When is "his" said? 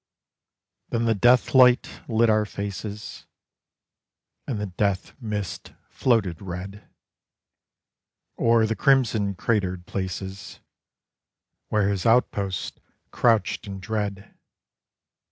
11.89-12.07